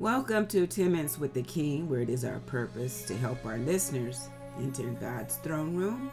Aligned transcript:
Welcome 0.00 0.46
to 0.46 0.66
10 0.66 0.92
Minutes 0.92 1.18
with 1.18 1.34
the 1.34 1.42
King, 1.42 1.86
where 1.86 2.00
it 2.00 2.08
is 2.08 2.24
our 2.24 2.38
purpose 2.46 3.02
to 3.02 3.14
help 3.14 3.44
our 3.44 3.58
listeners 3.58 4.30
enter 4.58 4.84
God's 4.92 5.36
throne 5.36 5.76
room 5.76 6.10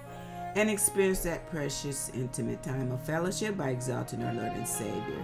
and 0.55 0.69
experience 0.69 1.21
that 1.21 1.49
precious, 1.49 2.11
intimate 2.13 2.61
time 2.61 2.91
of 2.91 3.01
fellowship 3.05 3.55
by 3.55 3.69
exalting 3.69 4.21
our 4.23 4.33
Lord 4.33 4.51
and 4.51 4.67
Savior. 4.67 5.23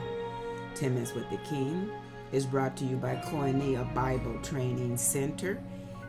10 0.76 0.94
Minutes 0.94 1.13
with 1.13 1.29
the 1.29 1.39
King 1.39 1.91
is 2.31 2.45
brought 2.45 2.77
to 2.77 2.86
you 2.86 2.95
by 2.95 3.18
Koinea 3.18 3.94
Bible 3.94 4.39
Training 4.41 4.95
Center. 4.95 5.61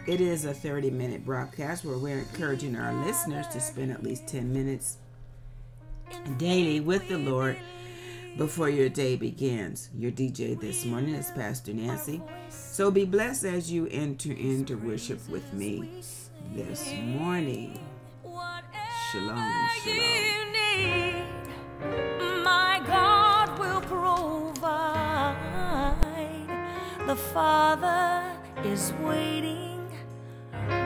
It 0.07 0.21
is 0.21 0.45
a 0.45 0.55
30 0.55 0.93
minute 0.93 1.25
broadcast 1.25 1.85
where 1.85 1.99
we're 1.99 2.19
encouraging 2.19 2.77
our 2.77 2.95
listeners 3.05 3.49
to 3.49 3.59
spend 3.59 3.91
at 3.91 4.05
least 4.05 4.29
10 4.29 4.53
minutes 4.53 4.99
daily 6.39 6.79
with 6.79 7.09
the 7.09 7.19
Lord 7.19 7.57
before 8.37 8.69
your 8.69 8.89
day 8.89 9.17
begins. 9.17 9.91
Your 9.97 10.11
DJ 10.11 10.59
this 10.61 10.85
morning 10.85 11.15
is 11.15 11.31
Pastor 11.31 11.73
Nancy. 11.73 12.21
So 12.49 12.91
be 12.91 13.05
blessed 13.05 13.45
as 13.45 13.71
you 13.71 13.87
enter 13.91 14.33
into 14.33 14.77
worship 14.77 15.21
with 15.29 15.53
me 15.53 15.89
this 16.55 16.93
morning. 16.93 17.79
Shalom, 19.13 19.37
shalom. 19.85 20.55
my 22.43 22.83
God 22.87 23.59
will 23.59 23.81
provide. 23.83 25.37
The 27.07 27.17
Father 27.17 28.33
is 28.65 28.93
waiting 29.05 29.89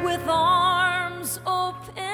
with 0.05 0.21
arms 0.29 1.41
open. 1.47 2.08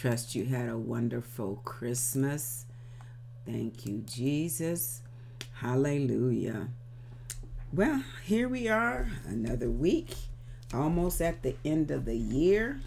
Trust 0.00 0.34
you 0.34 0.46
had 0.46 0.70
a 0.70 0.78
wonderful 0.78 1.56
Christmas. 1.62 2.64
Thank 3.44 3.84
you, 3.84 3.98
Jesus. 4.06 5.02
Hallelujah. 5.52 6.68
Well, 7.70 8.02
here 8.24 8.48
we 8.48 8.66
are, 8.66 9.10
another 9.28 9.68
week, 9.68 10.14
almost 10.72 11.20
at 11.20 11.42
the 11.42 11.54
end 11.66 11.90
of 11.90 12.06
the 12.06 12.16
year. 12.16 12.80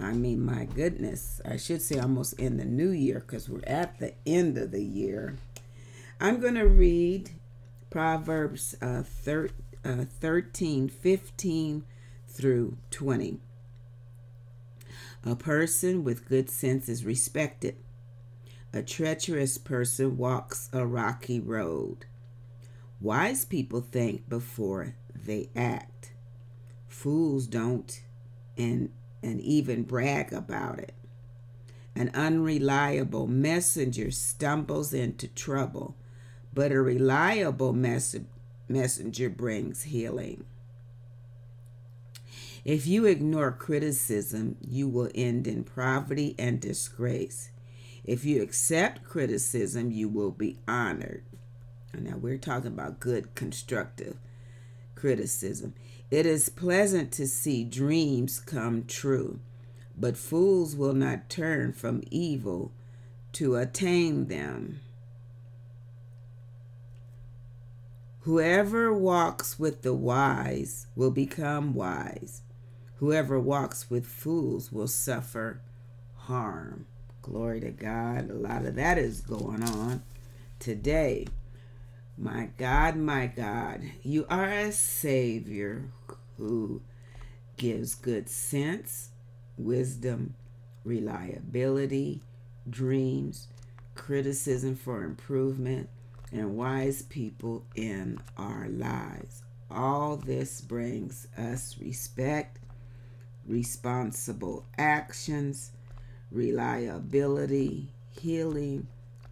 I 0.00 0.14
mean, 0.14 0.42
my 0.42 0.64
goodness, 0.64 1.42
I 1.44 1.58
should 1.58 1.82
say 1.82 1.98
almost 1.98 2.32
in 2.40 2.56
the 2.56 2.64
new 2.64 2.92
year 2.92 3.20
because 3.20 3.50
we're 3.50 3.60
at 3.66 3.98
the 3.98 4.14
end 4.24 4.56
of 4.56 4.70
the 4.70 4.82
year. 4.82 5.36
I'm 6.18 6.40
going 6.40 6.54
to 6.54 6.66
read 6.66 7.28
Proverbs 7.90 8.74
uh, 8.80 9.02
thir- 9.02 9.50
uh, 9.84 10.06
13, 10.18 10.88
15 10.88 11.84
through 12.26 12.78
20. 12.90 13.40
A 15.22 15.36
person 15.36 16.02
with 16.02 16.28
good 16.28 16.48
sense 16.48 16.88
is 16.88 17.04
respected. 17.04 17.76
A 18.72 18.82
treacherous 18.82 19.58
person 19.58 20.16
walks 20.16 20.70
a 20.72 20.86
rocky 20.86 21.38
road. 21.38 22.06
Wise 23.00 23.44
people 23.44 23.82
think 23.82 24.28
before 24.28 24.94
they 25.14 25.50
act. 25.54 26.12
Fools 26.88 27.46
don't 27.46 28.02
and, 28.56 28.90
and 29.22 29.40
even 29.40 29.82
brag 29.82 30.32
about 30.32 30.78
it. 30.78 30.94
An 31.94 32.10
unreliable 32.14 33.26
messenger 33.26 34.10
stumbles 34.10 34.94
into 34.94 35.28
trouble, 35.28 35.96
but 36.54 36.72
a 36.72 36.80
reliable 36.80 37.72
mess- 37.74 38.16
messenger 38.68 39.28
brings 39.28 39.82
healing. 39.82 40.44
If 42.64 42.86
you 42.86 43.06
ignore 43.06 43.52
criticism, 43.52 44.56
you 44.60 44.88
will 44.88 45.10
end 45.14 45.46
in 45.46 45.64
poverty 45.64 46.34
and 46.38 46.60
disgrace. 46.60 47.50
If 48.04 48.24
you 48.24 48.42
accept 48.42 49.04
criticism, 49.04 49.90
you 49.90 50.08
will 50.08 50.30
be 50.30 50.58
honored. 50.68 51.24
Now 51.98 52.16
we're 52.16 52.38
talking 52.38 52.72
about 52.72 53.00
good, 53.00 53.34
constructive 53.34 54.16
criticism. 54.94 55.74
It 56.10 56.26
is 56.26 56.48
pleasant 56.48 57.12
to 57.12 57.26
see 57.26 57.64
dreams 57.64 58.40
come 58.40 58.84
true, 58.84 59.40
but 59.96 60.16
fools 60.16 60.76
will 60.76 60.92
not 60.92 61.30
turn 61.30 61.72
from 61.72 62.02
evil 62.10 62.72
to 63.32 63.56
attain 63.56 64.26
them. 64.26 64.80
Whoever 68.20 68.92
walks 68.92 69.58
with 69.58 69.82
the 69.82 69.94
wise 69.94 70.86
will 70.94 71.10
become 71.10 71.74
wise. 71.74 72.42
Whoever 73.00 73.40
walks 73.40 73.88
with 73.88 74.04
fools 74.04 74.70
will 74.70 74.86
suffer 74.86 75.62
harm. 76.16 76.84
Glory 77.22 77.58
to 77.62 77.70
God. 77.70 78.28
A 78.28 78.34
lot 78.34 78.66
of 78.66 78.74
that 78.74 78.98
is 78.98 79.22
going 79.22 79.62
on 79.62 80.02
today. 80.58 81.26
My 82.18 82.50
God, 82.58 82.96
my 82.96 83.26
God, 83.26 83.80
you 84.02 84.26
are 84.28 84.50
a 84.50 84.70
Savior 84.70 85.86
who 86.36 86.82
gives 87.56 87.94
good 87.94 88.28
sense, 88.28 89.08
wisdom, 89.56 90.34
reliability, 90.84 92.20
dreams, 92.68 93.48
criticism 93.94 94.76
for 94.76 95.04
improvement, 95.04 95.88
and 96.32 96.54
wise 96.54 97.00
people 97.00 97.64
in 97.74 98.20
our 98.36 98.68
lives. 98.68 99.42
All 99.70 100.18
this 100.18 100.60
brings 100.60 101.26
us 101.38 101.76
respect, 101.80 102.59
responsible 103.46 104.64
actions, 104.78 105.72
reliability, 106.30 107.88
healing, 108.10 108.86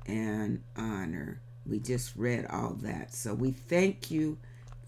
and 0.06 0.62
honor. 0.76 1.40
We 1.66 1.78
just 1.78 2.16
read 2.16 2.46
all 2.50 2.75
that. 2.82 3.14
So 3.14 3.34
we 3.34 3.50
thank 3.50 4.10
you, 4.10 4.38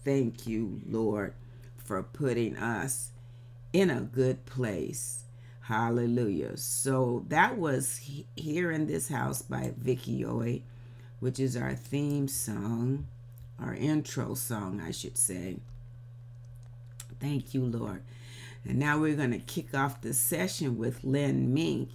thank 0.03 0.47
you, 0.47 0.81
Lord, 0.87 1.33
for 1.77 2.01
putting 2.03 2.57
us 2.57 3.11
in 3.73 3.89
a 3.89 4.01
good 4.01 4.45
place. 4.45 5.23
Hallelujah. 5.61 6.57
So 6.57 7.25
that 7.29 7.57
was 7.57 8.01
Here 8.35 8.71
in 8.71 8.87
This 8.87 9.09
House 9.09 9.41
by 9.41 9.73
Vicky 9.77 10.25
Oy, 10.25 10.63
which 11.19 11.39
is 11.39 11.55
our 11.55 11.75
theme 11.75 12.27
song, 12.27 13.07
our 13.59 13.75
intro 13.75 14.33
song, 14.33 14.81
I 14.85 14.91
should 14.91 15.17
say. 15.17 15.57
Thank 17.19 17.53
you, 17.53 17.63
Lord. 17.63 18.01
And 18.65 18.77
now 18.77 18.99
we're 18.99 19.15
going 19.15 19.31
to 19.31 19.39
kick 19.39 19.73
off 19.73 20.01
the 20.01 20.13
session 20.13 20.77
with 20.77 21.03
Lynn 21.03 21.53
Mink 21.53 21.89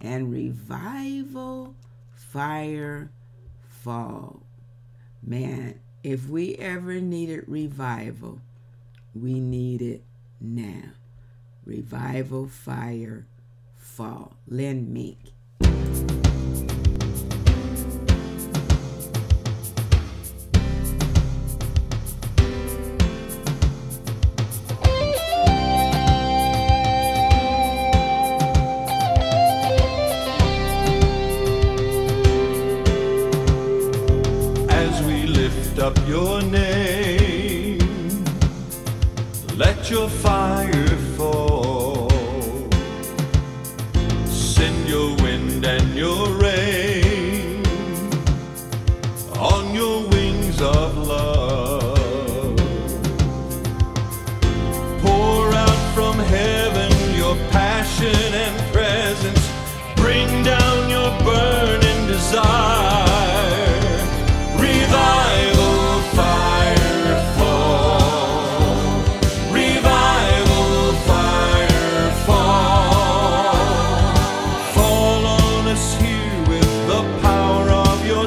and 0.00 0.30
Revival 0.30 1.74
Fire 2.14 3.10
Fall. 3.68 4.42
Man, 5.22 5.80
if 6.02 6.28
we 6.28 6.56
ever 6.56 7.00
needed 7.00 7.44
revival, 7.46 8.40
we 9.14 9.40
need 9.40 9.80
it 9.80 10.02
now. 10.40 10.90
Revival 11.64 12.48
Fire 12.48 13.26
Fall. 13.76 14.36
Lynn 14.48 14.92
Mink. 14.92 15.31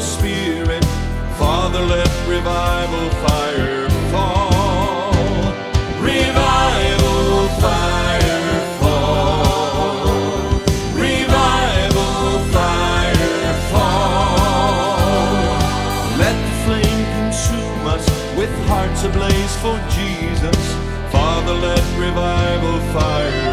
Spirit. 0.05 0.85
Father, 1.37 1.81
let 1.81 2.09
revival 2.27 3.09
fire 3.25 3.89
fall. 4.11 5.11
Revival 5.99 7.49
fire 7.63 8.59
fall. 8.79 10.61
Revival 10.93 12.39
fire 12.53 13.53
fall. 13.71 14.77
Let 16.23 16.35
the 16.45 16.55
flame 16.65 17.05
consume 17.19 17.85
us 17.95 18.05
with 18.37 18.53
hearts 18.67 19.03
ablaze 19.03 19.55
for 19.63 19.77
Jesus. 19.89 20.59
Father, 21.11 21.53
let 21.53 21.83
revival 21.99 22.79
fire 22.93 23.44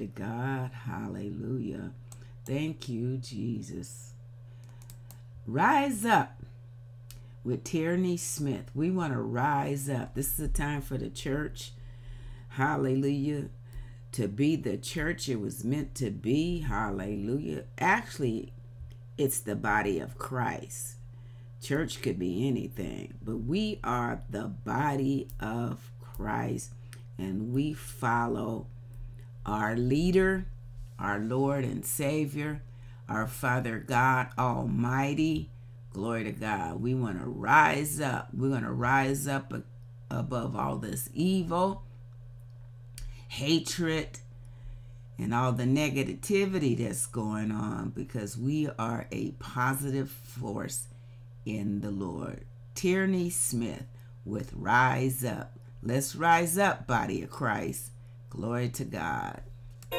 to 0.00 0.06
God. 0.06 0.70
Hallelujah. 0.86 1.92
Thank 2.44 2.88
you, 2.88 3.18
Jesus. 3.18 4.14
Rise 5.46 6.04
up 6.04 6.42
with 7.44 7.64
Tierney 7.64 8.16
Smith. 8.16 8.70
We 8.74 8.90
want 8.90 9.12
to 9.12 9.20
rise 9.20 9.88
up. 9.88 10.14
This 10.14 10.38
is 10.38 10.40
a 10.40 10.48
time 10.48 10.82
for 10.82 10.98
the 10.98 11.10
church. 11.10 11.72
Hallelujah. 12.48 13.48
To 14.12 14.26
be 14.26 14.56
the 14.56 14.76
church 14.76 15.28
it 15.28 15.40
was 15.40 15.64
meant 15.64 15.94
to 15.96 16.10
be. 16.10 16.60
Hallelujah. 16.60 17.64
Actually, 17.78 18.52
it's 19.16 19.40
the 19.40 19.56
body 19.56 20.00
of 20.00 20.18
Christ. 20.18 20.96
Church 21.62 22.00
could 22.00 22.18
be 22.18 22.48
anything, 22.48 23.14
but 23.22 23.36
we 23.36 23.80
are 23.84 24.22
the 24.30 24.48
body 24.48 25.28
of 25.38 25.90
Christ 26.00 26.72
and 27.18 27.52
we 27.52 27.74
follow 27.74 28.66
our 29.46 29.76
leader, 29.76 30.46
our 30.98 31.18
Lord 31.18 31.64
and 31.64 31.84
Savior, 31.84 32.62
our 33.08 33.26
Father 33.26 33.78
God 33.78 34.28
Almighty. 34.38 35.50
Glory 35.92 36.24
to 36.24 36.32
God. 36.32 36.80
We 36.80 36.94
want 36.94 37.20
to 37.20 37.26
rise 37.28 38.00
up. 38.00 38.28
We're 38.32 38.50
going 38.50 38.62
to 38.62 38.70
rise 38.70 39.26
up 39.26 39.52
above 40.10 40.54
all 40.54 40.76
this 40.76 41.08
evil, 41.12 41.82
hatred, 43.28 44.20
and 45.18 45.34
all 45.34 45.52
the 45.52 45.64
negativity 45.64 46.78
that's 46.78 47.06
going 47.06 47.50
on 47.50 47.90
because 47.90 48.38
we 48.38 48.68
are 48.78 49.06
a 49.12 49.32
positive 49.32 50.10
force 50.10 50.86
in 51.44 51.80
the 51.80 51.90
Lord. 51.90 52.44
Tierney 52.74 53.30
Smith 53.30 53.84
with 54.24 54.52
Rise 54.54 55.24
Up. 55.24 55.58
Let's 55.82 56.14
rise 56.14 56.56
up, 56.56 56.86
body 56.86 57.22
of 57.22 57.30
Christ. 57.30 57.90
Glory 58.30 58.68
to 58.68 58.84
God. 58.84 59.42
The 59.90 59.96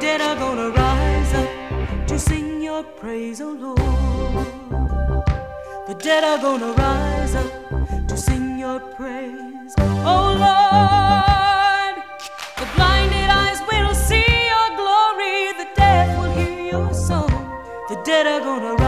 dead 0.00 0.20
are 0.20 0.34
gonna 0.34 0.70
rise 0.70 1.34
up 1.34 1.48
to 2.08 2.18
sing 2.18 2.60
your 2.60 2.82
praise, 2.82 3.40
O 3.40 3.52
Lord. 3.52 3.78
The 5.86 5.94
dead 5.94 6.24
are 6.24 6.38
gonna 6.42 6.72
rise 6.72 7.36
up 7.36 8.08
to 8.08 8.16
sing 8.16 8.58
your 8.58 8.80
praise, 8.80 9.21
Dead 18.22 18.40
are 18.40 18.44
gonna 18.44 18.81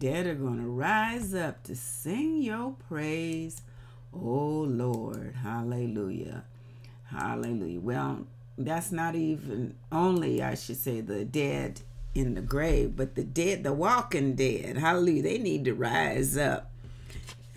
to 0.00 0.66
rise 0.66 1.34
up 1.34 1.62
to 1.64 1.76
sing 1.76 2.42
your 2.42 2.74
praise, 2.88 3.62
oh 4.12 4.66
Lord. 4.68 5.36
Hallelujah. 5.42 6.44
Hallelujah. 7.04 7.80
Well, 7.80 8.26
that's 8.56 8.92
not 8.92 9.14
even 9.14 9.74
only, 9.90 10.42
I 10.42 10.54
should 10.54 10.76
say, 10.76 11.00
the 11.00 11.24
dead 11.24 11.80
in 12.14 12.34
the 12.34 12.40
grave, 12.40 12.96
but 12.96 13.14
the 13.14 13.24
dead, 13.24 13.64
the 13.64 13.72
walking 13.72 14.34
dead. 14.34 14.76
Hallelujah. 14.76 15.22
They 15.22 15.38
need 15.38 15.64
to 15.66 15.74
rise 15.74 16.36
up. 16.36 16.70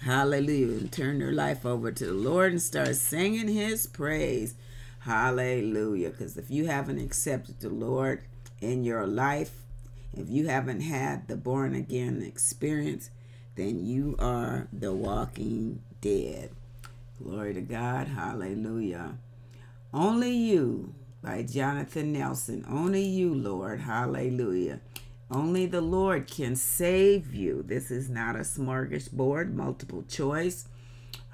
Hallelujah. 0.03 0.79
And 0.79 0.91
turn 0.91 1.19
their 1.19 1.31
life 1.31 1.65
over 1.65 1.91
to 1.91 2.05
the 2.05 2.13
Lord 2.13 2.51
and 2.51 2.62
start 2.62 2.95
singing 2.95 3.48
his 3.48 3.88
praise. 3.88 4.56
Hallelujah. 4.99 6.10
Because 6.10 6.38
if 6.38 6.49
you 6.49 6.67
haven't 6.67 6.99
accepted 6.99 7.60
the 7.60 7.69
Lord 7.69 8.23
in 8.62 8.84
your 8.84 9.08
life, 9.08 9.61
if 10.13 10.30
you 10.30 10.47
haven't 10.47 10.82
had 10.82 11.28
the 11.28 11.38
born 11.38 11.74
again 11.74 12.21
experience, 12.21 13.10
then 13.56 13.86
you 13.86 14.15
are 14.19 14.67
the 14.71 14.93
walking 14.93 15.82
dead. 16.02 16.52
Glory 17.21 17.54
to 17.54 17.62
God. 17.62 18.08
Hallelujah. 18.08 19.17
Only 19.93 20.32
you 20.32 20.95
by 21.21 21.43
Jonathan 21.43 22.13
Nelson. 22.13 22.65
Only 22.67 23.04
you, 23.04 23.34
Lord. 23.34 23.82
Hallelujah. 23.82 24.82
Only 25.30 25.65
the 25.65 25.82
Lord 25.82 26.28
can 26.28 26.56
save 26.56 27.34
you. 27.34 27.63
This 27.63 27.91
is 27.91 28.10
not 28.10 28.36
a 28.36 28.39
smorgasbord, 28.39 29.54
multiple 29.54 30.04
choice. 30.04 30.67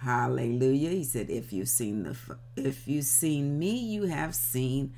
Hallelujah. 0.01 0.89
He 0.89 1.03
said, 1.03 1.29
"If 1.29 1.51
you've 1.51 1.69
seen 1.69 2.03
the 2.03 2.15
if 2.55 2.87
you've 2.87 3.05
seen 3.05 3.57
me, 3.57 3.75
you 3.75 4.03
have 4.03 4.35
seen 4.35 4.93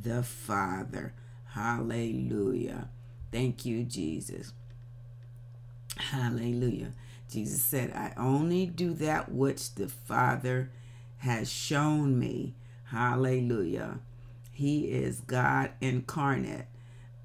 the 0.00 0.22
Father." 0.24 1.12
Hallelujah. 1.44 2.88
Thank 3.32 3.64
you, 3.64 3.84
Jesus. 3.84 4.52
Hallelujah. 5.96 6.92
Jesus 7.30 7.62
said, 7.62 7.92
I 7.92 8.12
only 8.16 8.66
do 8.66 8.92
that 8.94 9.30
which 9.30 9.74
the 9.74 9.88
Father 9.88 10.70
has 11.18 11.50
shown 11.50 12.18
me. 12.18 12.54
Hallelujah. 12.84 14.00
He 14.50 14.86
is 14.86 15.20
God 15.20 15.70
incarnate. 15.80 16.66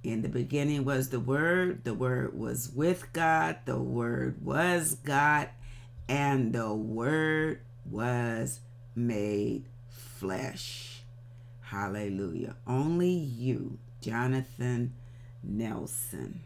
In 0.04 0.22
the 0.22 0.30
beginning 0.30 0.86
was 0.86 1.10
the 1.10 1.20
Word, 1.20 1.84
the 1.84 1.96
Word 1.96 2.38
was 2.38 2.72
with 2.72 3.12
God, 3.13 3.58
the 3.65 3.80
Word 3.80 4.46
was 4.46 4.98
God, 5.04 5.50
and 6.08 6.54
the 6.54 6.72
Word 6.72 7.62
was 7.89 8.60
made 8.96 9.65
flesh. 9.89 11.02
Hallelujah. 11.62 12.56
Only 12.68 13.10
you, 13.10 13.80
Jonathan 14.02 14.94
Nelson. 15.47 16.41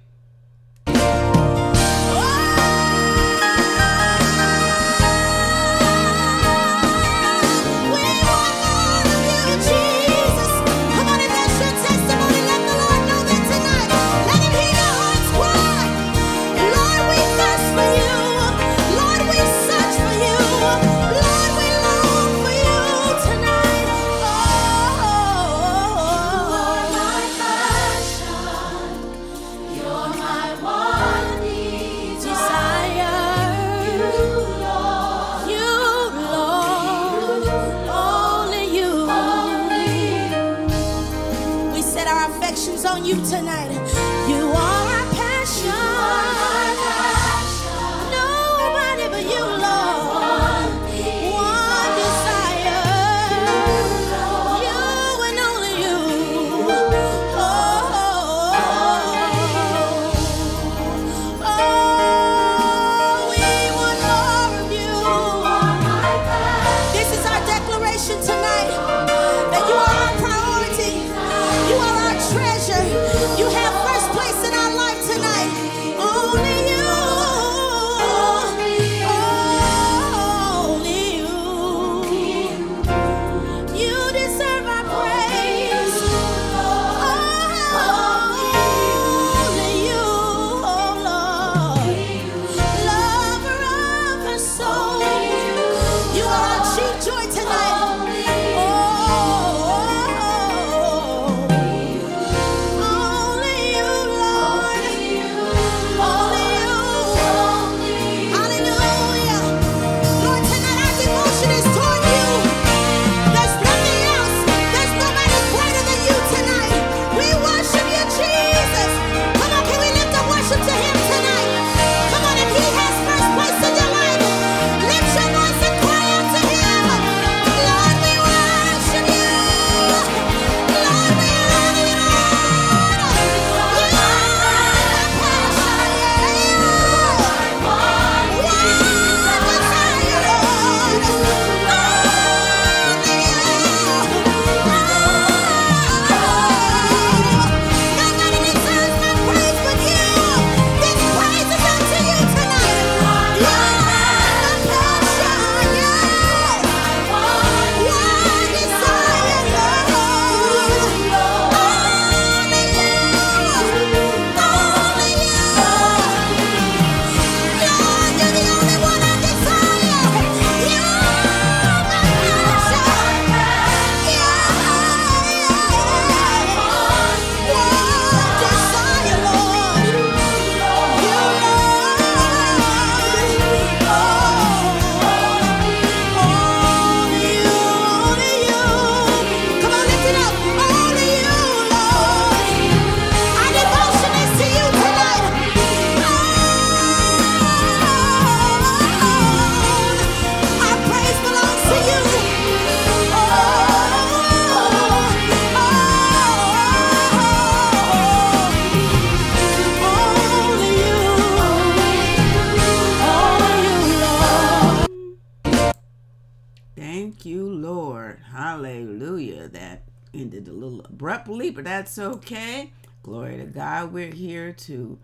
Abruptly, 221.20 221.50
but 221.50 221.66
that's 221.66 221.98
okay. 221.98 222.72
Glory 223.04 223.38
to 223.38 223.46
God. 223.46 223.92
We're 223.92 224.14
here 224.14 224.54
to 224.54 224.98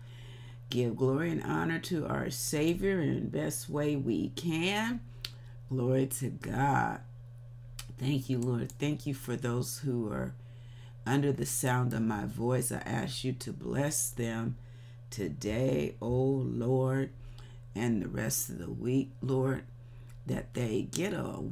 give 0.70 0.96
glory 0.96 1.30
and 1.30 1.42
honor 1.42 1.78
to 1.78 2.06
our 2.06 2.30
Savior 2.30 3.00
in 3.00 3.14
the 3.14 3.38
best 3.38 3.68
way 3.68 3.96
we 3.96 4.30
can. 4.30 5.00
Glory 5.68 6.06
to 6.06 6.28
God. 6.30 7.00
Thank 7.98 8.28
you, 8.28 8.38
Lord. 8.38 8.72
Thank 8.72 9.06
you 9.06 9.14
for 9.14 9.36
those 9.36 9.78
who 9.80 10.10
are 10.10 10.34
under 11.06 11.32
the 11.32 11.46
sound 11.46 11.92
of 11.92 12.02
my 12.02 12.24
voice. 12.24 12.72
I 12.72 12.78
ask 12.78 13.24
you 13.24 13.32
to 13.32 13.52
bless 13.52 14.10
them 14.10 14.56
today, 15.10 15.94
oh 16.02 16.42
Lord, 16.44 17.10
and 17.74 18.02
the 18.02 18.08
rest 18.08 18.48
of 18.48 18.58
the 18.58 18.70
week, 18.70 19.10
Lord, 19.22 19.64
that 20.26 20.54
they 20.54 20.82
get 20.90 21.12
a, 21.12 21.42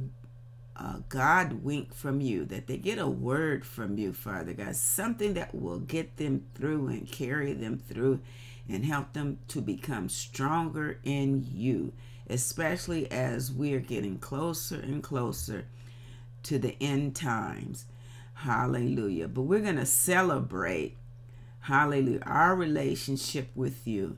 a 0.76 1.02
God 1.08 1.64
wink 1.64 1.94
from 1.94 2.20
you, 2.20 2.44
that 2.46 2.66
they 2.66 2.76
get 2.76 2.98
a 2.98 3.06
word 3.06 3.64
from 3.64 3.96
you, 3.98 4.12
Father 4.12 4.52
God, 4.52 4.76
something 4.76 5.34
that 5.34 5.54
will 5.54 5.78
get 5.78 6.16
them 6.16 6.46
through 6.54 6.88
and 6.88 7.10
carry 7.10 7.52
them 7.52 7.78
through 7.78 8.20
and 8.68 8.84
help 8.84 9.12
them 9.12 9.38
to 9.48 9.60
become 9.60 10.08
stronger 10.08 10.98
in 11.04 11.46
you, 11.52 11.92
especially 12.28 13.10
as 13.10 13.52
we 13.52 13.74
are 13.74 13.80
getting 13.80 14.18
closer 14.18 14.76
and 14.76 15.02
closer 15.02 15.66
to 16.42 16.58
the 16.58 16.76
end 16.80 17.14
times. 17.14 17.84
Hallelujah. 18.34 19.28
But 19.28 19.42
we're 19.42 19.60
going 19.60 19.76
to 19.76 19.86
celebrate, 19.86 20.96
hallelujah, 21.60 22.22
our 22.26 22.56
relationship 22.56 23.48
with 23.54 23.86
you 23.86 24.16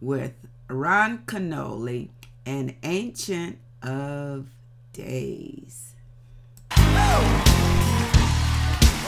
with 0.00 0.34
Ron 0.68 1.18
Kenoly, 1.26 2.08
an 2.46 2.76
ancient 2.82 3.58
of 3.82 4.48
days. 4.92 5.94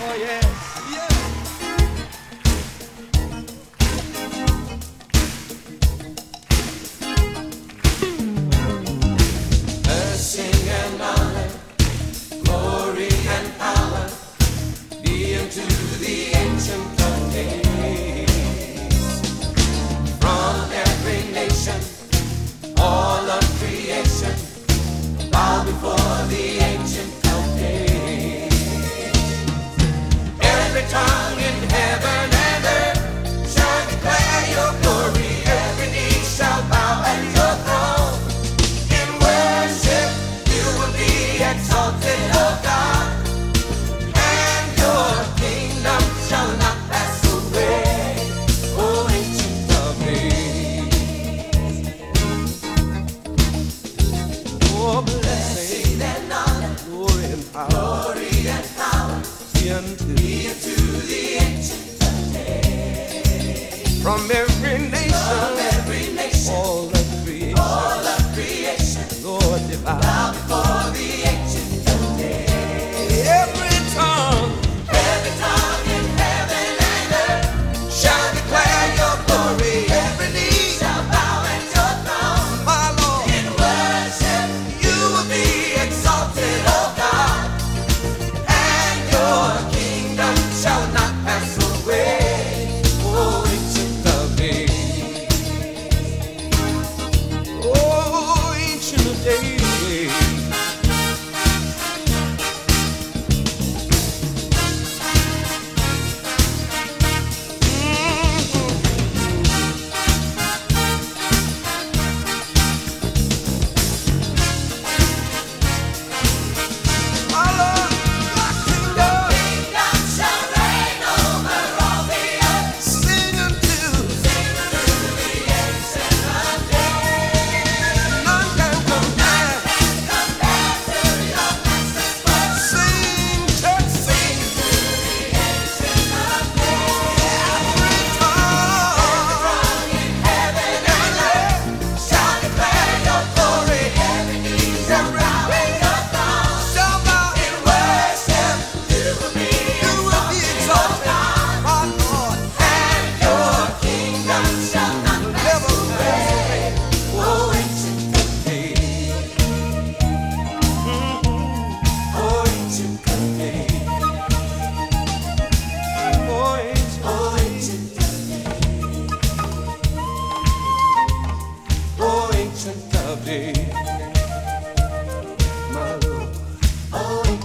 Oh, 0.06 0.16
yes. 0.18 1.13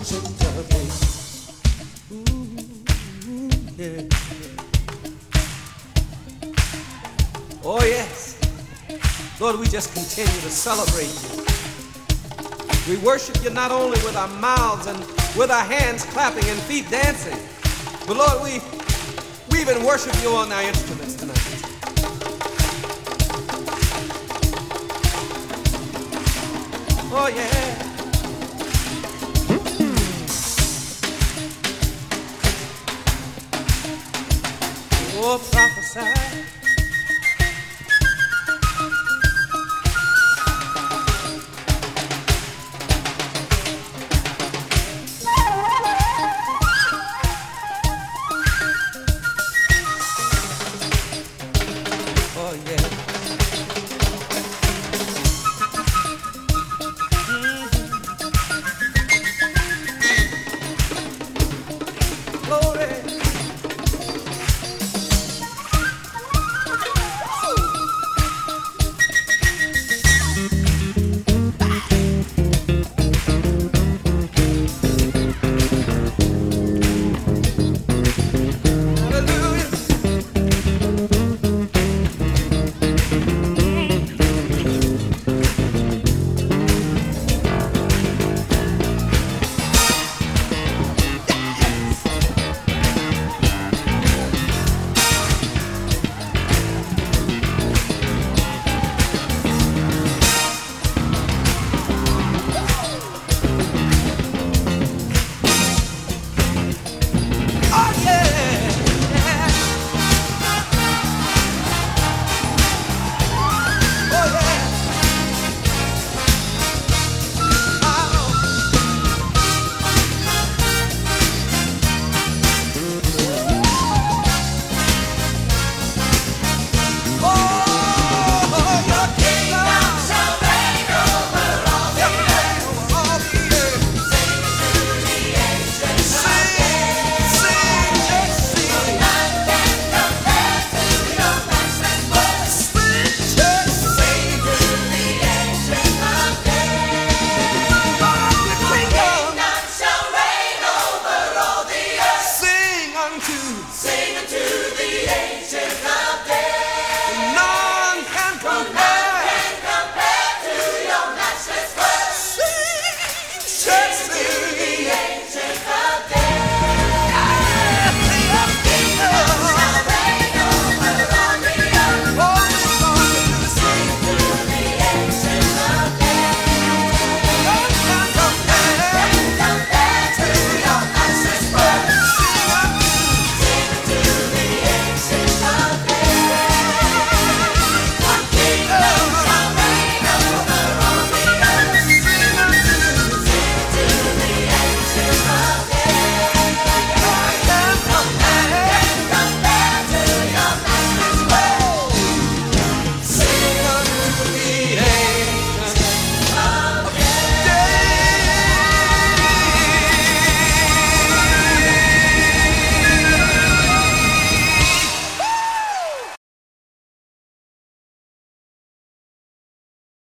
Oh, 0.02 0.06
yes. 7.84 8.40
Lord, 9.42 9.60
we 9.60 9.68
just 9.68 9.94
continue 9.94 10.42
to 10.42 10.50
celebrate 10.50 11.12
you. 11.12 11.44
We 12.88 12.96
worship 13.06 13.44
you 13.44 13.50
not 13.50 13.72
only 13.72 14.00
with 14.06 14.16
our 14.16 14.30
mouths 14.40 14.88
and 14.88 14.98
with 15.38 15.52
our 15.52 15.66
hands 15.66 16.06
clapping 16.06 16.46
and 16.46 16.58
feet 16.62 16.90
dancing, 16.90 17.38
but 18.08 18.16
Lord, 18.16 18.42
we, 18.42 18.62
we 19.52 19.60
even 19.60 19.84
worship 19.84 20.16
you 20.24 20.30
on 20.30 20.50
our 20.54 20.62
instruments 20.62 21.16
tonight. 21.16 21.36
Oh, 27.12 27.28
yeah. 27.36 27.69